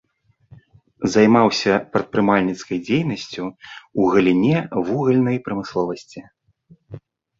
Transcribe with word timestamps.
Займаўся 1.15 1.73
прадпрымальніцкай 1.97 2.77
дзейнасцю 2.87 3.43
ў 3.49 4.01
галіне 4.17 4.57
вугальнай 4.89 5.37
прамысловасці. 5.49 6.19